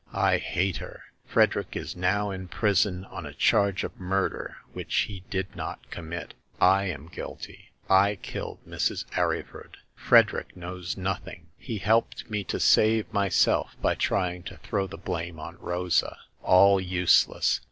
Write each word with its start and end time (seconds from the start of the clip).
I 0.17 0.39
hate 0.39 0.77
her! 0.77 1.03
Frederick 1.27 1.75
is 1.75 1.95
now 1.95 2.31
in 2.31 2.47
prison 2.47 3.05
on 3.05 3.27
a 3.27 3.35
charge 3.35 3.83
of 3.83 3.99
murder, 3.99 4.57
which 4.73 4.95
he 5.01 5.19
did 5.29 5.55
not 5.55 5.91
commit. 5.91 6.33
I 6.59 6.85
am 6.85 7.05
guilty. 7.07 7.69
I 7.87 8.15
killed 8.15 8.57
Mrs. 8.67 9.05
Arryford. 9.15 9.77
Frederick 9.95 10.57
knows 10.57 10.97
nothing. 10.97 11.49
He 11.59 11.77
helped 11.77 12.31
me 12.31 12.43
to 12.45 12.59
save 12.59 13.13
myself 13.13 13.75
by 13.79 13.93
trying 13.93 14.41
to 14.45 14.57
throw 14.63 14.87
the 14.87 14.97
blame 14.97 15.39
on 15.39 15.57
Rosa. 15.59 16.17
All 16.41 16.81
use 16.81 17.27
less. 17.27 17.59